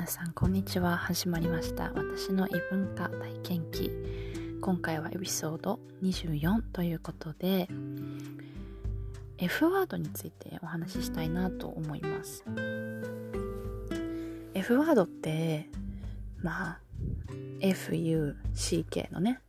[0.00, 0.96] 皆さんこんにちは。
[0.96, 1.92] 始まりました。
[1.92, 3.90] 私の異文化体験記。
[4.62, 7.68] 今回はエピソード24ということで
[9.36, 12.46] F ワードについてお話ししたいなと思います。
[14.54, 15.68] F ワードって
[16.42, 16.80] まあ
[17.60, 19.40] FUCK のね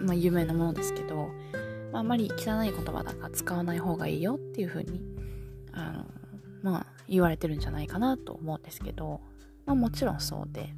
[0.00, 1.28] まあ有名なものですけど、
[1.92, 5.00] まあ、あまり汚い言葉だから使わない方がいいよっていうふうに
[5.70, 6.06] あの
[6.60, 9.20] まあ言われてるんじゃないかなと思うんですけど
[9.66, 10.74] まあもちろんそうで。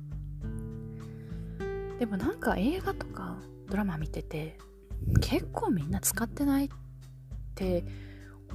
[1.99, 4.59] でもなんか映画とかドラマ見てて
[5.21, 6.69] 結構みんな使ってないっ
[7.55, 7.85] て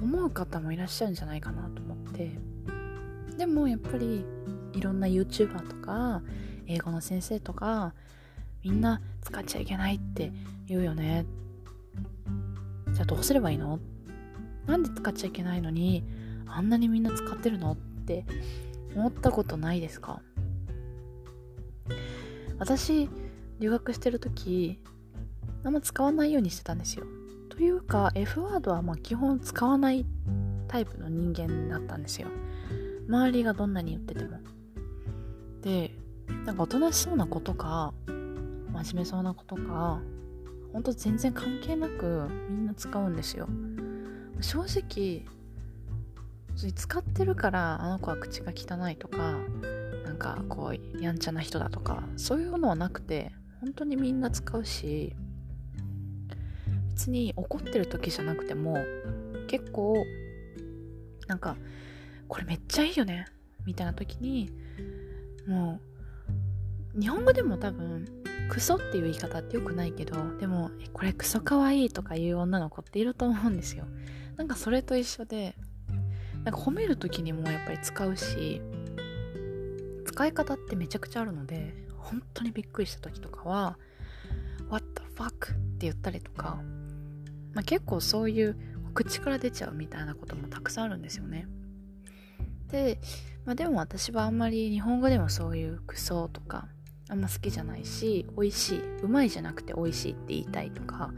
[0.00, 2.30] 思う方もいらっしゃるんじゃないかなと思って。
[3.36, 4.24] でもやっぱり
[4.74, 6.22] いろんな YouTuber とか
[6.66, 7.94] 英語の先生とか
[8.62, 10.32] みんな使っちゃいけないって
[10.66, 11.26] 言うよね。
[12.92, 13.80] じゃあどうすればいいの？
[14.66, 16.04] なんで使っちゃいけないのに
[16.54, 17.72] あんなにみんな使ってるの？
[17.72, 18.24] って
[18.94, 20.20] 思ったことないですか？
[22.58, 23.08] 私
[23.58, 24.78] 留学してる時
[25.64, 27.04] あんま使わないようにしてたんですよ。
[27.48, 30.06] というか F ワードはま基本使わない
[30.68, 32.28] タイプの人間だったんですよ。
[33.08, 34.38] 周りがどんなに言ってても。
[35.60, 35.94] で
[36.44, 40.00] なんかおとなしそうな子とか真面目そうな子とか
[40.72, 43.48] ほんと全然関係なくみんな使うんですよ。
[44.40, 45.24] 正直
[46.70, 49.38] 使ってるからあの子は口が汚いとか
[50.04, 55.14] なんかこうやんちゃな人だとかそういうのはなくて本当にみんな使うし
[56.90, 58.76] 別に怒ってる時じゃなくても
[59.48, 60.04] 結構
[61.26, 61.56] なんか
[62.28, 63.26] これめっちゃいいよね
[63.64, 64.50] みたいな時に
[65.46, 65.80] も
[66.96, 68.06] う日本語でも多分
[68.50, 73.86] クソっていう言い方ってよくないけどでもこれクソかわいいとかいう女の子っていると思うんですよ。
[74.36, 75.54] なんかそれと一緒で
[76.44, 78.60] なんか褒める時にもやっぱり使うし
[80.04, 83.78] 使い方ってめちゃくちゃあるので本当にびっくりした時とかは
[84.68, 85.30] What the fuck?
[85.30, 86.60] って言ったりとか、
[87.54, 88.56] まあ、結構そういう
[88.94, 91.46] 口から出ちゃうみたいなこともたくさんあるんですよね
[92.70, 92.98] で、
[93.44, 96.68] まあ、でも私はあんまり日本語でもそういうクソとか
[97.08, 101.10] あんま好きじゃないし美味しいうまいじゃなくて美味しいって言いたいとか、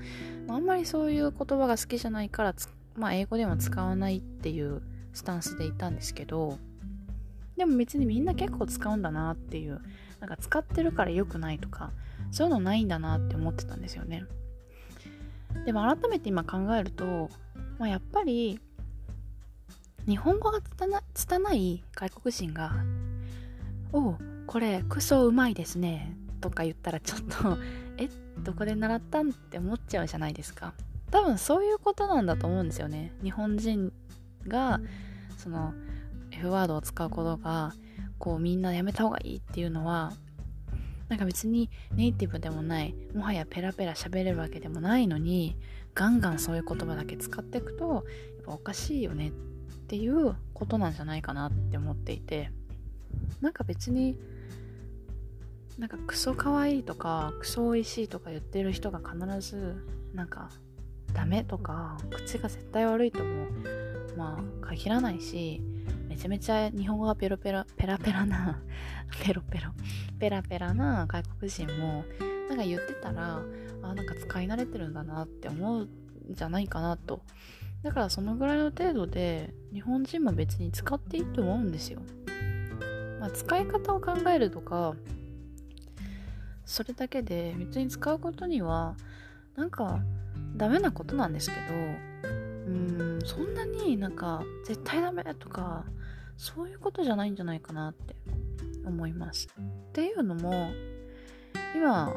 [0.47, 2.55] まあ、あんまりそういう言葉が好きじゃないから
[2.97, 4.81] まあ、英語でも使わないっていう
[5.15, 6.59] スタンスでいたんですけど
[7.57, 9.81] でも別にみんな結構使うんだなっていう
[10.21, 11.93] なんか使ってるから良くないとか
[12.31, 14.25] そういうのないんだなって思ってたんですよね。
[15.65, 17.31] でも改めて今考えると、
[17.79, 18.59] まあ、やっぱり
[20.07, 20.61] 日本語が
[21.15, 22.73] 拙い外国人が
[23.93, 27.57] 「おうこれクソうまいですね」とか言ったらちょっと
[27.99, 28.09] 「え
[28.43, 30.75] どこで習ったん?」って思っちゃうじゃないですか。
[31.11, 33.13] 多分そういうことなんだと思うんですよね。
[33.23, 33.93] 日本人
[34.49, 34.81] が
[35.37, 35.75] その
[36.31, 37.73] F ワードを使うことが
[38.19, 40.13] こうみんなやめた方がいいっていうのは
[41.09, 45.57] なんか別にネイティブでもないもはやペラペラ喋れるわけでもないのに
[45.95, 48.03] ガンガンそういう言葉だけ使っていくとやっ
[48.47, 49.31] ぱおかしいよねっ
[49.87, 52.51] ていうことなんじゃないかなって思っていて。
[53.41, 54.19] なんか別に
[55.79, 59.85] なんかクソかわいいとかクソおいしいとか言ってる人が必ず
[60.15, 60.51] なんか
[61.15, 63.47] ダメとか口が絶対悪いとも
[64.17, 65.63] まあ限らないし
[66.09, 68.61] めちゃめちゃ日本語がペロペラペラペラな
[69.25, 69.71] ペロペロ
[70.19, 72.05] ペラペラな外国人も
[72.49, 73.41] なんか言ってたら
[73.83, 75.89] あなんか使い慣れてるんだなって思うん
[76.31, 77.23] じゃないかなと。
[77.85, 82.01] だからそのぐらいの程度で日本人も別に使っていいと思うんですよ、
[83.21, 84.95] まあ、使い方を考えるとか
[86.65, 88.97] それだけで別に使うことには
[89.55, 90.01] なんか
[90.57, 95.85] ダメなことなんですけどうーんそんなになんか絶対ダメとか
[96.37, 98.15] そういうことじゃないんじゃないかなって
[98.85, 99.49] 思います。
[99.59, 100.71] っていうのも
[101.75, 102.13] 今、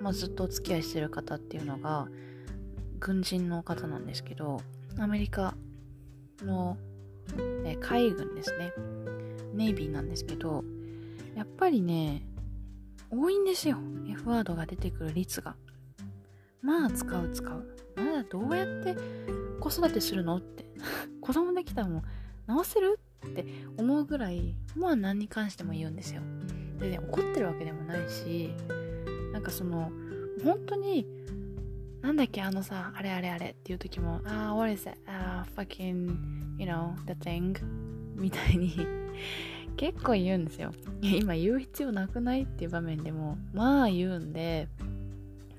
[0.00, 2.08] まあ、ずっとお付き合いしてる方っていうのが
[3.00, 4.60] 軍人の方なんですけど
[4.98, 5.54] アメリカ
[6.42, 6.76] の、
[7.64, 8.72] え海軍ですね。
[9.54, 10.64] ネイビーなんですけど
[11.36, 12.22] やっぱりね
[13.10, 13.78] 多いんですよ。
[14.10, 15.56] F ワードが出てくる率が。
[16.60, 17.73] まあ使う使う。
[17.96, 18.96] まだどうやって
[19.60, 20.36] 子育てするの？
[20.36, 20.64] って。
[21.20, 22.02] 子供できたらもう
[22.46, 22.98] 直せる？
[23.26, 23.46] って
[23.78, 26.20] 思うぐらいまあ何に関しても言うんですよ。
[26.78, 28.50] で、ね、怒ってるわけでもないし
[29.32, 29.90] なんかその
[30.44, 31.06] 本当に
[32.02, 34.98] なんだっけあのさあれあれあれっていう時もああ what is it?
[35.06, 37.54] あ、uh, fucking you know the thing?
[38.14, 38.74] みたいに
[39.78, 40.72] 結構言うんですよ。
[41.00, 42.42] 今言う必要なくない？
[42.42, 44.68] っていう場面でもまあ言うんで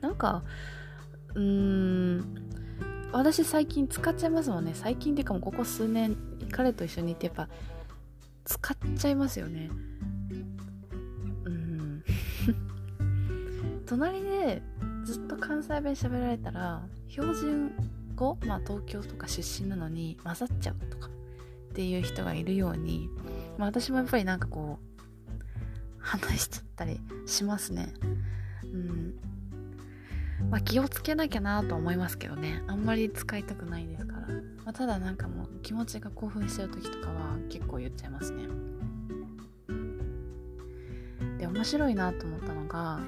[0.02, 0.44] なんか
[1.36, 2.46] うーん。
[3.12, 4.72] 私最近使っちゃいますもんね。
[4.74, 6.18] 最近っていうかもうここ数年
[6.52, 7.48] 彼と一緒にいてやっぱ
[8.44, 9.70] 使っちゃいますよね。
[11.46, 12.04] うん。
[13.86, 14.62] 隣で
[15.06, 17.72] ずっと関西弁喋られたら標準
[18.16, 21.12] 語まあ東京とか出身なのに混ざっちゃうとかっ
[21.74, 23.10] ていう人がいるように、
[23.58, 25.06] まあ、私もやっぱりなんかこう
[26.00, 27.94] 話しちゃったりしますね。
[28.64, 29.14] うん。
[30.50, 32.64] まあ気をつけなきゃなと思いますけどね。
[32.68, 34.34] あんまり使いたくないですから、ま
[34.68, 38.46] あ、ただなんかもう気持ちが興奮してる時とかは結構言っちゃいますね。
[41.38, 43.00] で面白いなと思ったのが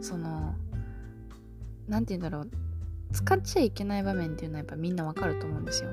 [0.00, 0.54] その
[1.88, 2.50] 何て言うんだろう。
[3.12, 5.90] 使っちゃいけない場面っていうのはやっぱみんなわかると思うんですよ。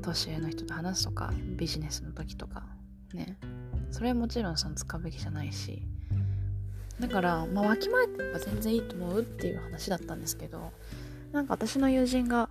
[0.00, 2.64] 年上の人と話すとかビジネスの時とか。
[3.12, 3.38] ね。
[3.90, 5.82] それはもちろんその使うべきじゃないし。
[7.00, 10.72] だから、まあ、わきまえてれば全然いいと思うっていう話だったんですけど
[11.32, 12.48] なんか私の友人が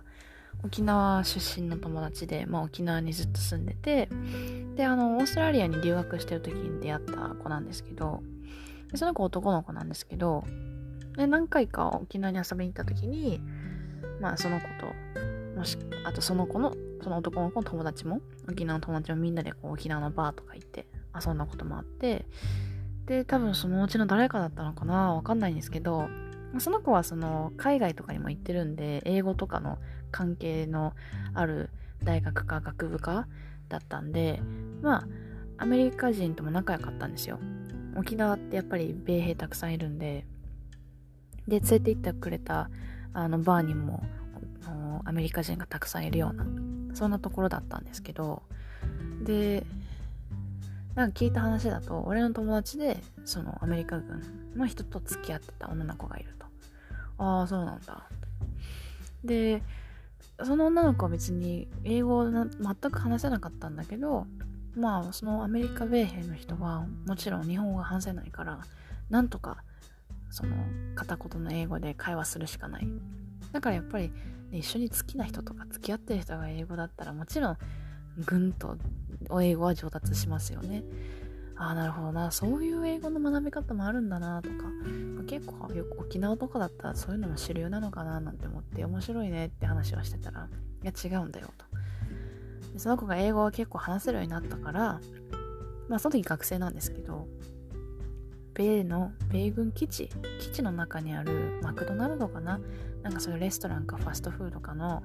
[0.64, 4.08] 沖縄出身の友達で、まあ、沖縄にずっと住んでて
[4.76, 8.22] であのオーストラリアに留学してる時に出会った子なんですけど
[8.94, 10.44] その子男の子なんですけど
[11.16, 13.40] で何回か沖縄に遊びに行った時に
[14.20, 14.86] まあその子と
[15.58, 22.26] もしあとその子のその男の子の友達も沖縄の友達もみんなでこう沖縄のバーとか行って遊んだこともあって
[23.06, 26.08] で多分そのうちの誰かだったのかなわかんないんですけど
[26.58, 29.78] その子はその海外とかにも行ってるんで英語とかの
[30.10, 30.92] 関係の
[31.34, 31.70] ある
[32.02, 33.26] 大学か学部か
[33.68, 34.40] だったんで
[34.82, 35.08] まあ
[35.58, 37.38] アメリカ人とも仲良かったんですよ。
[37.96, 40.26] 沖縄ってやっぱり米兵たくさんいるんで
[41.48, 42.68] で連れて行ってくれた
[43.14, 44.02] あのバーにも
[45.04, 46.46] アメリカ人がたくさんいるような
[46.94, 48.42] そんなところだったんですけど
[49.22, 49.64] で
[50.96, 54.22] なんか聞いた話だと俺の友達でそのアメリカ軍
[54.56, 56.46] の人と付き合ってた女の子がいると。
[57.18, 58.08] ああそうなんだ。
[59.22, 59.62] で
[60.42, 62.46] その女の子は別に英語を全
[62.90, 64.26] く話せなかったんだけど
[64.74, 68.60] まあそのアメリカ米兵の人はもちろん日本語が話せないから
[69.10, 69.58] なんとか
[70.30, 70.56] その
[70.94, 72.88] 片言の英語で会話するしかない。
[73.52, 74.10] だからやっぱり、
[74.50, 77.58] ね、一緒に好きな人とか付き合ってる人が英語だったらもちろん
[78.24, 78.76] ぐんと
[79.40, 80.84] 英語は上達しますよね。
[81.56, 82.30] ああ、なるほどな。
[82.30, 84.56] そういう英語の学び方もあるんだなとか、
[85.26, 90.48] 結構よく沖縄とかだったらそういうのも主流なのかななんて思って面白いねって話をしてたら、
[90.82, 91.64] いや違うんだよと。
[92.74, 95.00] でその子が英語は結構話せるようになったから、
[95.88, 97.26] まあその時学生なんですけど、
[98.54, 100.10] 米の米軍基地
[100.40, 102.60] 基地の中にあるマクドナルドかな？
[103.02, 105.02] なんかそういうレストランかファストフードかの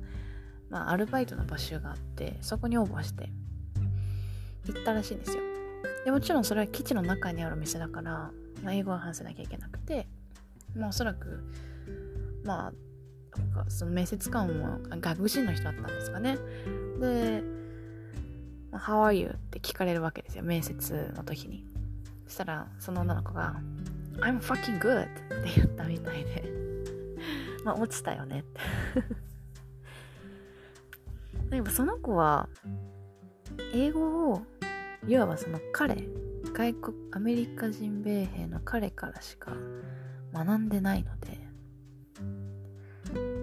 [0.71, 3.29] まあ、アルバイトの募集があってそこに応募して
[4.65, 5.43] 行ったらしいんですよ。
[6.05, 8.31] でもちろんそれは基地の中にある店だから、
[8.63, 10.07] まあ、英語は話せなきゃいけなくて
[10.75, 11.43] まあおそらく
[12.43, 16.37] まあその面接官も外国人の人だったんですかね。
[16.99, 17.43] で
[18.71, 21.65] 「How are you?」って聞かれるわけですよ面接の時に。
[22.27, 23.55] そしたらその女の子が
[24.21, 25.07] 「I'm fucking good」っ
[25.43, 26.61] て言ったみたいで。
[27.63, 28.39] まあ落ちたよね。
[28.39, 29.30] って
[31.51, 32.47] でもその子は
[33.73, 34.41] 英語を
[35.07, 36.07] いわばその彼
[36.53, 39.51] 外国アメリカ人米兵の彼からしか
[40.33, 41.39] 学んでないので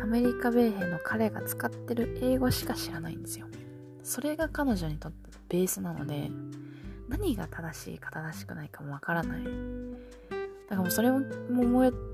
[0.03, 3.47] アメリカ米兵の彼が使ってる英語しか知らないんですよ。
[4.03, 6.31] それが彼女にとってベースなので
[7.09, 9.43] 何が正しいか正しくないかもわからない。
[10.69, 11.21] だからもうそれも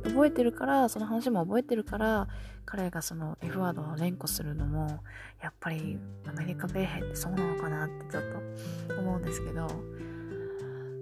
[0.04, 2.28] 覚えてるからその話も覚えてるから
[2.64, 5.00] 彼がその F ワードを連呼するのも
[5.42, 8.22] やっぱりアメリカ米兵ってそうなのかなってちょっ
[8.88, 9.68] と思うんですけど。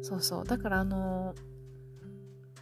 [0.02, 0.44] そうそう。
[0.44, 1.34] だからあの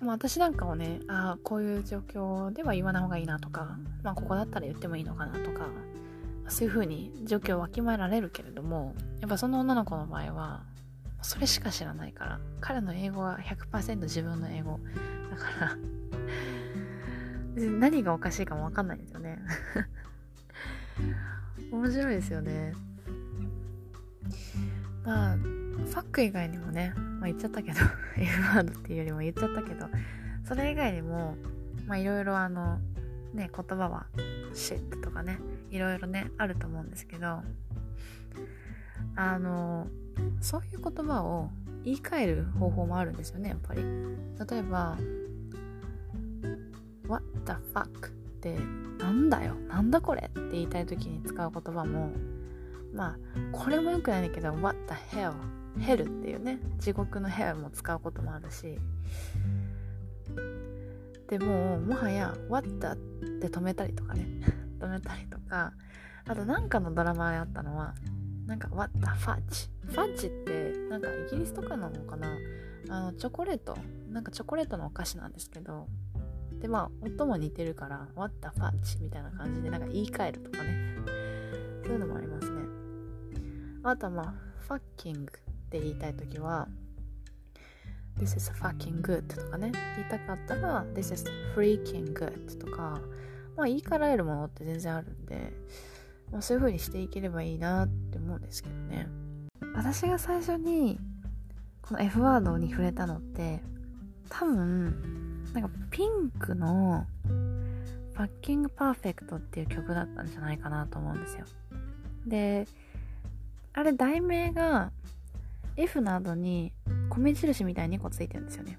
[0.00, 5.66] まあ、私なんかをねああこういう状況では言わない方がいいなとか、まあ、ここだったら言ってもいいのかなとか
[6.48, 10.64] そういう風に状況をわきまえられるけれどもやっぱその女の子の場合は
[11.22, 14.80] それしか知らないから彼の英語は100%自分の英語。
[15.30, 15.76] だから
[17.78, 19.38] 何がおかしいかも分かんないんですよね。
[21.70, 22.72] 面白いですよね。
[25.04, 27.78] まあファック以外にもね、まあ、言っちゃったけど
[28.16, 29.88] F ワードっていうよりも言っちゃったけど
[30.44, 31.36] それ以外にも
[31.86, 32.78] まあいろいろあの
[33.34, 34.06] ね言葉は
[34.52, 35.38] shit とかね
[35.70, 37.42] いろいろねあると思うんですけど
[39.16, 39.88] あの
[40.40, 41.50] そういう言葉を
[41.84, 43.82] 言い換える方法もあるんですよねやっぱり。
[43.82, 44.98] 例えば
[47.06, 48.10] What the fuck っ
[48.40, 48.56] て
[48.98, 52.10] なんだよなんだこれって言いたい時に使う言葉も
[52.94, 53.16] まあ
[53.52, 55.32] これもよくないんだけど What the hell
[55.78, 58.78] ヘルっていうね地獄のヘルも使うこともあるし。
[61.28, 62.98] でももはや What the っ
[63.40, 64.26] て止めたりとかね
[64.80, 65.72] 止めたりとか。
[66.30, 67.94] あとなんかのドラマであったのは
[68.46, 72.36] なんか What the fudge ファッジってなんかイギリスとかなのかな？
[72.88, 73.76] あのチョコレート。
[74.08, 75.86] なんかチョコレートのお菓子なんですけど。
[76.60, 80.96] でまあ音も似てるから What the fudge みたいな感じでなんか言い換えるとかね。
[81.84, 82.62] そういうのもありますね。
[83.82, 84.34] あとはまあ
[84.68, 85.26] fucking っ
[85.70, 86.68] て言いたい時は
[88.18, 89.72] This is fucking good とかね。
[89.96, 91.24] 言いたかったら This is
[91.56, 93.00] freaking good とか。
[93.56, 95.52] まあ言い換えるものって全然あるんで、
[96.30, 99.08] まあ、そういう風にしていければいいなって思うんですけどね。
[99.74, 100.98] 私が最初に
[101.82, 103.60] この F ワードに触れたのって
[104.28, 107.06] 多分なんかピンクの
[108.14, 111.44] 「Fucking Perfect」っていう曲だったんじゃないかなと思うんですよ。
[112.26, 112.66] で
[113.72, 114.92] あれ題名が
[115.76, 116.72] F などに
[117.08, 118.78] 米印みたいに2個ついてるんですよね。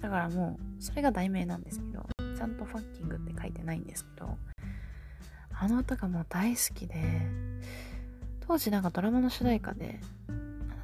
[0.00, 2.06] だからもうそれが題名なんですけど
[2.36, 4.36] ちゃんと fucking って書いてないんですけど
[5.50, 6.94] あの歌がもう大好きで
[8.46, 10.00] 当時なんかドラマの主題歌で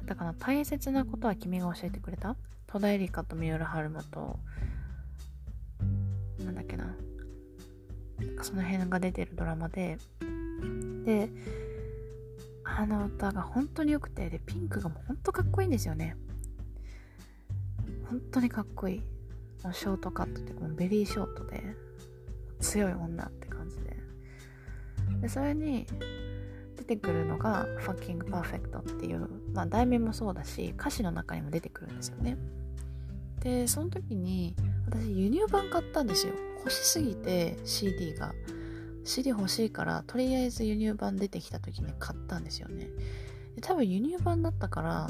[0.05, 2.35] だから大切なことは君が教えてくれた？
[2.67, 4.39] 戸田恵梨香と三浦春馬と
[6.43, 6.85] なんだっけな
[8.19, 9.97] なんかその辺が出てるドラマで
[11.05, 11.29] で
[12.63, 16.15] あの歌が本当に良くてでピンクがもう本当かっこいいんですよね。
[18.09, 19.03] 本当にかっこいい。
[19.63, 21.63] もうショートカットってもうベリーショートで
[22.59, 23.97] 強い女って感じで。
[25.21, 25.85] でそれに
[26.91, 32.37] てくるのが「Fucking Perfect」っていう、まあ、題名もそうだし歌詞の中にも出てくるんですよね。
[33.39, 34.55] でその時に
[34.85, 36.33] 私輸入版買ったんですよ。
[36.57, 38.33] 欲しすぎて CD が。
[39.03, 42.87] CD 欲しいからとりあえず輸入版出てきた時に買ったんですよね。
[43.55, 45.09] で多分輸入版だったから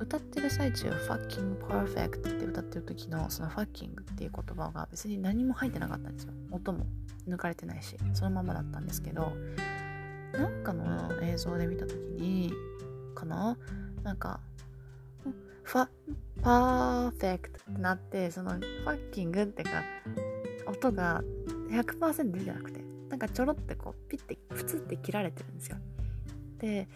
[0.00, 6.32] 歌ってる最中 fucking perfect って歌ってる時のその fucking っていう言葉が別に何も入ってなかったんですよ。
[6.50, 6.86] 音も
[7.28, 9.32] 抜かれてないしそのままだったんですけど
[10.32, 12.52] なんかの映像で見た時に
[13.14, 13.56] かな？
[14.02, 14.40] なんか
[15.62, 15.88] ファ
[16.42, 19.82] パーフェクトってなってそのファッキングってか
[20.66, 21.22] 音が
[21.70, 25.76] 100%出てなくてなんかちょろってこうピッてプツって切られてるんですよ。
[26.58, 26.88] で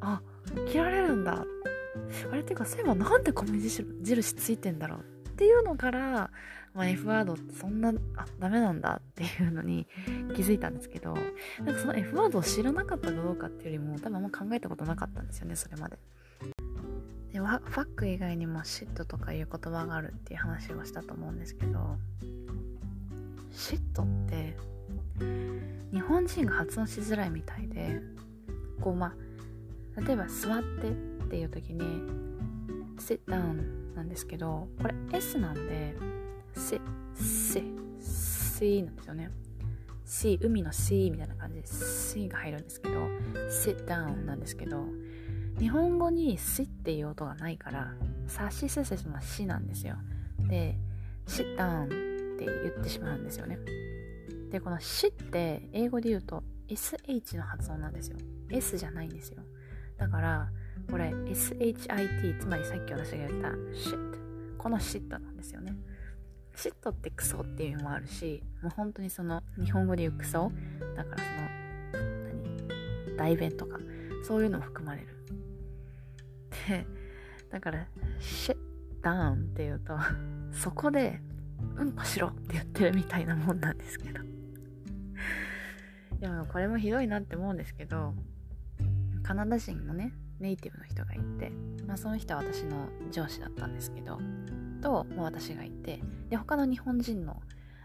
[0.00, 0.22] あ
[0.70, 1.44] 切られるんだ。
[2.32, 5.04] あれっていうかそういえばなんで米印ついてんだろう
[5.40, 6.30] っていうのから、
[6.74, 9.86] まあ、F ワードってそんなあダメなんだっていうのに
[10.36, 11.14] 気づいたんですけど
[11.64, 15.98] なんかその F ワードを知らなかったかどうかっていうよりも多分あんま考えたことなかったんですよねそれまで。
[17.32, 21.96] でファック以外にもシットとかいう言葉があるっていう話をしたと思うんですけど
[23.50, 24.58] シットって
[25.90, 28.02] 日本人が発音しづらいみたいで
[28.78, 29.14] こうま
[29.96, 30.92] あ例えば座ってっ
[31.28, 31.80] ていう時に
[32.98, 35.96] sit down なんですけどこれ S なんで
[36.54, 36.80] せ」
[37.14, 37.62] 「せ」
[37.98, 39.30] 「せなんですよね。
[40.04, 42.94] C 海の C みたいな感じで C が入るんですけど
[43.48, 44.84] sit down なんですけど
[45.58, 47.94] 日本語に「し」っていう音がないから
[48.26, 49.96] 「さしすせす」の「し」なんですよ。
[50.48, 50.76] で
[51.26, 51.84] 「sit down」
[52.34, 53.58] って言ってしまうんですよね。
[54.50, 58.16] でこの「し」って英語で言うと SH の発音なんですよ。
[58.48, 59.42] S じゃないんですよ。
[59.96, 60.50] だから
[60.90, 65.76] これ SHIT つまりさっき私が言った shit この shit なんですよね。
[66.54, 70.52] shit ってクソっていう意味もあるしもう本当にその日本語で言うクソ？
[70.96, 71.22] だから
[71.92, 72.04] その
[73.14, 73.16] 何？
[73.16, 73.78] 代弁とか
[74.24, 75.06] そういうのも含まれる。
[76.68, 76.86] で
[77.50, 77.86] だから
[78.20, 78.56] 「シッ
[79.02, 79.96] ダウン」って言うと
[80.52, 81.20] そこで
[81.76, 84.20] 「うんこしろ」って言ってるみたいなもんなんですけど。
[86.20, 88.12] でもこれもひどいなって思うんですけど
[89.22, 91.52] カナダ人のねネイティブの人がいて、
[91.86, 94.18] まあ、その人は私の上司だったんですけど
[94.82, 97.40] ともう私がいてで他の日本人の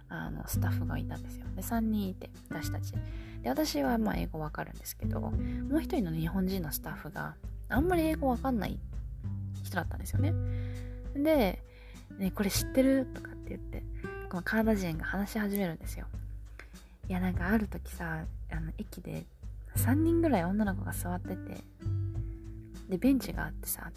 [0.08, 2.94] あのスタッフがいたんですよで3人いて私たち
[3.42, 5.32] で私はまあ英語わかるんですけども
[5.72, 7.36] う一人の日本人のスタッフが
[7.70, 8.80] あんまり英語わかんない
[9.64, 10.34] 人だったんですよね。
[11.16, 11.62] で、
[12.18, 13.08] ね、これ知ってる？
[13.14, 13.84] とかって言って、
[14.30, 16.06] このカナダ人が話し始めるんですよ。
[17.10, 19.26] いや、なんかある時さ、あの、駅で
[19.76, 21.36] 3人ぐらい女の子が座ってて、
[22.89, 23.92] で、ベンチがあってさ、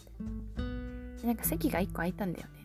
[1.20, 2.64] でなんか席が1個空いたんだよね。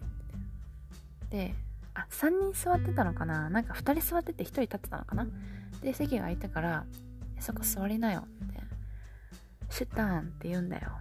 [1.30, 1.56] で、
[1.94, 3.50] あ、3人座ってたのかな。
[3.50, 5.27] なんか2人座ってて1人立ってたのかな。
[5.82, 6.86] で、席が空いたから、
[7.39, 8.25] そこ座りなよ。
[8.46, 8.63] って。
[9.70, 10.92] シュタンって言うんだよ。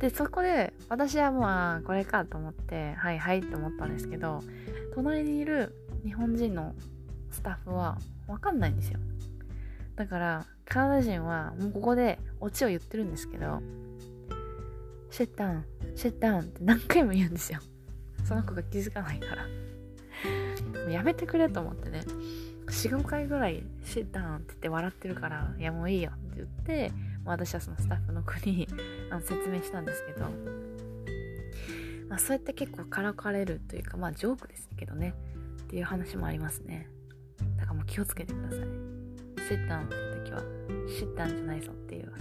[0.00, 4.42] でそこで私はまあこれかと思ってはいはいって思ったんですけど
[4.94, 6.74] 隣にいる日本人の
[7.30, 8.98] スタッフは分かんないんですよ。
[9.96, 13.60] だからカナダ人はもうここでオチを言ってるんですけど
[15.10, 15.64] シェッタン
[15.96, 17.58] シェッタンって何回も言うんですよ。
[18.24, 19.46] その子が気づかないから。
[20.82, 22.02] もうやめてくれと思ってね。
[22.68, 26.92] 45回ぐらい「シェッタン」って言って笑ってるから「いやもういいよ」って言って、
[27.24, 28.68] 私はそのスタッフの子に
[29.10, 30.26] あの説明したんですけど。
[32.08, 35.14] まあ、そうやって結構からかれるというかまあジョークですけどね。
[35.62, 36.88] っていう話もありますね。
[37.56, 38.58] だからもう気をつけてください
[39.48, 40.42] シッタンって時は
[40.88, 42.12] シッタンじゃないぞっていう。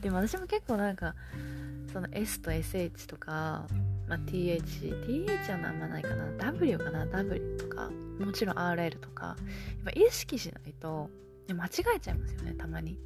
[0.00, 1.14] でも私も結構なんか
[1.92, 3.66] その S と SH とか、
[4.08, 4.62] まあ、TH
[5.06, 6.30] TH はあんまないかな。
[6.38, 9.26] W かな？W とかもちろん RL とか。
[9.26, 9.36] やっ
[9.84, 11.10] ぱ意識しないと
[11.48, 12.98] 間違えちゃいますよねたまに。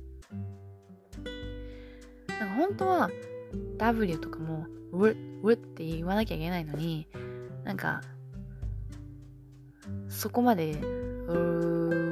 [2.28, 3.10] なんか本当は
[3.78, 7.06] W とかも W, w って言わなきゃいけないのに
[7.64, 8.02] なんか
[10.08, 12.03] そこまでう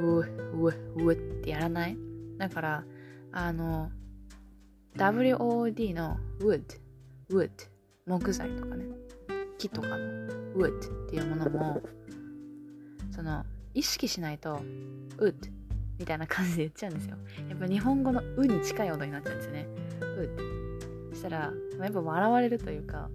[0.68, 1.96] うううってやらない？
[2.38, 2.84] だから
[3.32, 3.90] あの
[4.96, 6.62] WOD の wood
[7.30, 7.50] wood
[8.06, 8.84] 木材とかね。
[9.58, 9.96] 木とかの
[10.56, 11.80] wood っていうものも
[13.14, 14.60] その意識しないと
[15.18, 15.34] wood
[15.98, 17.16] みたいな感じで言っちゃうんですよ。
[17.48, 19.68] やっぱ日本語の「う」に近い音になっちゃうんですよね。
[20.00, 23.08] wood そしたらやっぱ笑われるというか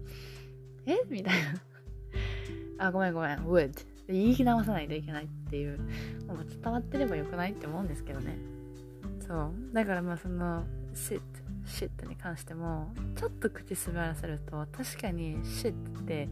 [0.85, 0.97] え？
[1.09, 2.85] みたいな。
[2.85, 3.39] あごめんごめん。
[3.39, 3.71] wood
[4.07, 5.79] 言い直さないといけないっていう
[6.27, 8.37] もう伝わってればよくないって思うんですけどね。
[9.25, 9.51] そう。
[9.73, 11.21] だからまあその sit
[11.67, 16.29] シットに関してもちょっと口滑らせると確かにシットって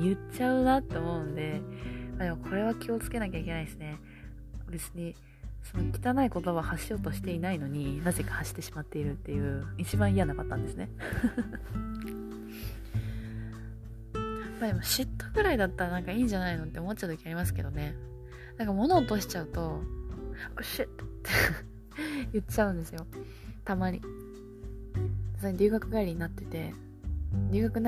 [0.00, 1.60] 言っちゃうなって思うんで、
[2.18, 3.96] まあ、でもこれは気をつけなきゃいけないですね。
[4.68, 5.14] 別に
[5.62, 10.90] その汚い言葉を発しようとしていないのになぜか発してしまっているっていう一番嫌なパターンですね。
[14.60, 17.94] まあでも嫉妬ぐらいだったらなんかいいんじゃないのって思っちゃう時ありますけどね。
[18.56, 19.82] なんか物を落としちゃうと
[20.62, 21.30] 「シット」って
[22.32, 23.06] 言っちゃうんですよ。
[23.64, 24.00] たまに。
[25.40, 26.72] それ留学帰りになってて
[27.50, 27.82] 留学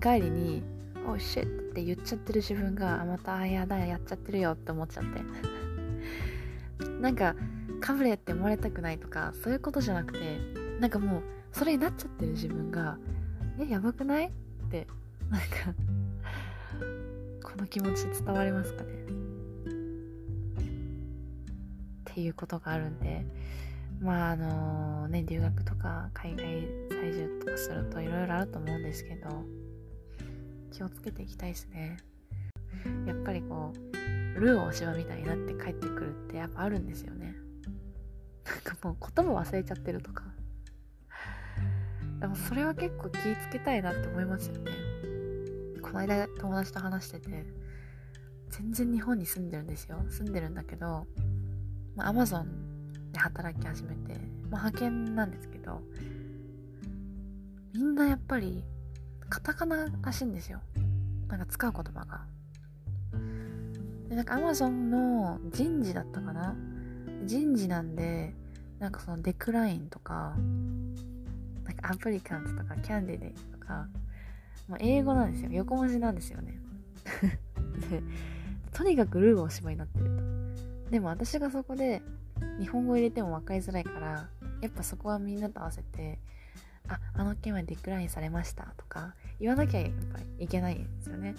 [0.00, 0.62] 帰りに
[1.06, 5.20] 「Oh shit」って言っちゃってる自分がまたあやだやっちゃってるよって思っちゃって。
[7.00, 7.34] なんか
[7.80, 10.38] かぶれって思われたくないとかそういうことじゃなくて
[10.80, 12.98] なんかもうそれになっちゃってる自分が
[13.58, 14.26] えやばくない？
[14.28, 14.30] っ
[14.70, 14.86] て
[15.30, 15.46] なんか
[17.50, 18.90] この気持ち伝わりますかね？
[22.10, 23.24] っていうことがあるんで
[24.00, 29.44] まああのね留学とか海外在住とかするといろいろあると思うんですけど
[30.72, 31.98] 気をつけていきたいですね。
[33.06, 37.34] やっぱりこうルー大芝みたいになって帰ってくるってやっぱあるんですよね。
[38.46, 40.24] なんかもう言葉忘れちゃってるとか。
[42.20, 44.89] でもそれは結構気ぃつけたいなって思いますよね。
[45.90, 47.44] この間友達と話してて
[48.48, 49.98] 全然日本に住んでるんですよ。
[50.08, 51.06] 住んでるんだけど、
[51.96, 52.44] まあ、Amazon
[53.12, 54.14] で働き始めて、
[54.50, 55.82] まあ、派遣なんですけど
[57.74, 58.62] みんなやっぱり
[59.28, 60.60] カタカナらしいんですよ。
[61.28, 62.20] なんか使う言葉が。
[64.08, 66.54] でなんか Amazon の人事だったかな？
[67.24, 68.34] 人事なんで
[68.78, 70.34] なんかそのデクラインとか
[71.64, 73.86] なんかアプリカントとかキャンディデイとか
[74.68, 75.50] もう英語なんですよ。
[75.52, 76.58] 横文字なんですよね。
[77.90, 78.02] で
[78.72, 80.04] とにかくルーがお芝居になってる
[80.84, 80.90] と。
[80.90, 82.02] でも私がそこで
[82.58, 84.28] 日本語入れても分かりづらいから
[84.60, 86.18] やっぱそこはみんなと合わせて
[86.88, 91.34] ああの件はディクラインされましたとか言わなきゃやっぱいけないんですよね。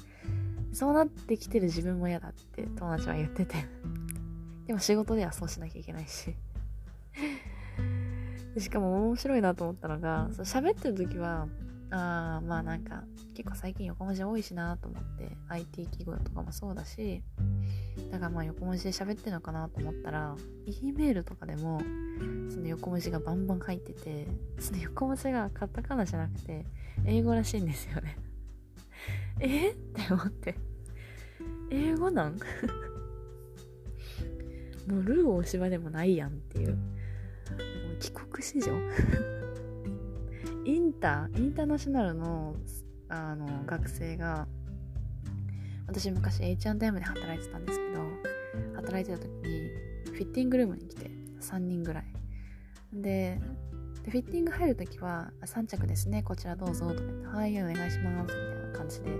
[0.73, 3.55] そうなってきてる自分も嫌だって友達は言ってて。
[4.65, 6.35] でも仕事ではそうしなきゃいけないし。
[8.57, 11.47] しかも面白いなと思ったのが喋ってる時は
[11.91, 13.03] あまあなんか
[13.35, 17.21] 結構最近横文字多いしなと思って IT 企業とかもそうだし
[18.11, 21.81] だからまあ横文字で喋ってるのかなと思ったら E メールとかでも
[22.49, 24.27] その横文字がバンバン入ってて
[24.59, 26.65] その横文字がカタカナじゃなくて
[27.05, 28.17] 英語らしいんですよね。
[29.39, 29.71] え？
[29.71, 30.55] って思って。
[31.71, 32.33] 英語なん？
[34.87, 36.75] もうルー大芝でもないやんっていう。
[36.75, 36.83] も
[37.95, 39.40] う帰国子女？
[40.65, 42.55] インターインターナショナルの
[43.09, 44.47] あの学生が
[45.87, 48.01] 私昔 H&M で働いてたんですけど
[48.75, 49.69] 働いてた時に
[50.05, 52.05] フィッティングルームに来て3人ぐらい。
[52.93, 53.39] で
[54.03, 59.11] でフィッティング入る時は3着ですねこちらどうぞとか言ってはいお願いしますみたいな感じで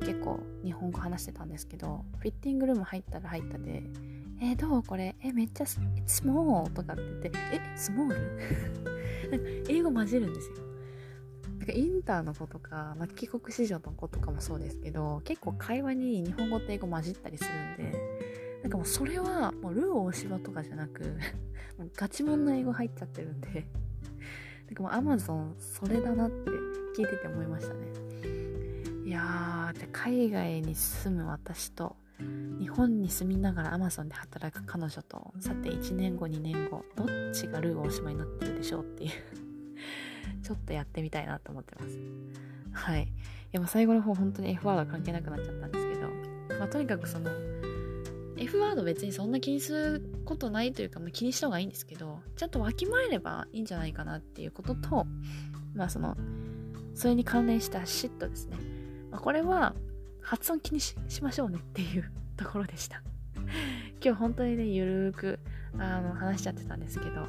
[0.00, 3.82] 結構日本語話してたんですけどフィッティングルーム入ったら入ったで
[4.42, 5.14] えー、どうこれ？
[5.22, 5.78] えめっちゃス
[6.24, 6.74] モール？
[6.74, 8.16] とかって言ってえスモール？
[9.30, 10.56] なんか英語混じるんですよ。
[11.72, 17.44] かインターの子とか、まあ、帰国子女の子とかもそうですけど結構会話に日本語と英語混じったりす
[17.78, 17.98] るんで
[18.62, 21.02] なんかもうそれはもうルー大芝とかじゃなく
[21.78, 23.66] もうガチモンの英語入っちゃってるんで
[24.66, 26.50] なんかもうアマゾンそれだなって
[26.96, 27.80] 聞いてて思いましたね。
[29.04, 31.96] いやーで海外に住む私と
[32.60, 39.10] 日本に住みながらアマゾンで働く彼女とさて1年後2年後どっちがルー大島になってるでしょうっていう。
[40.50, 41.96] ちょっとやってみたいなと思ってます。
[42.72, 43.04] はい。
[43.04, 43.06] い
[43.52, 46.08] や最後の方本当に F ワード関係なくなっちゃったんですけど、
[46.58, 47.30] まあ、とにかくその
[48.36, 55.06] F ワード別にそんな気にすることないというか、まあ、気にした方がいいんですけどちゃんとわきまえればいいんじゃないかなっていうことと
[55.74, 56.16] まあその
[56.94, 58.56] それに関連したシットですね、
[59.12, 59.74] まあ、これは
[60.20, 63.02] 発音気にしましょうねっていう ところでした。
[64.02, 65.38] 今日本当にねゆるーく
[65.78, 67.26] あの話しちゃってたんですけど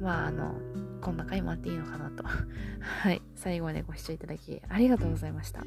[0.00, 0.54] まああの
[1.00, 2.24] こんな回もあっていいのかなと。
[2.80, 5.64] はい最後までご視聴いただきありがとうございました。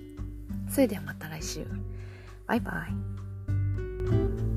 [0.69, 1.65] それではまた来週。
[2.48, 4.53] バイバイ。